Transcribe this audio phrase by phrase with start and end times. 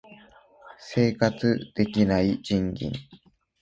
[0.79, 2.91] 生活できない賃金